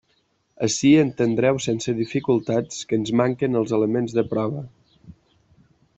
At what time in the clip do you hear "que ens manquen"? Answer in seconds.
2.93-3.61